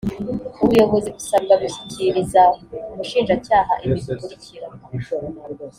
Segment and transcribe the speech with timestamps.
[0.63, 2.41] ubuyobozi busabwa gushyikiriza
[2.91, 4.67] umushinjacyaha ibi ikurikira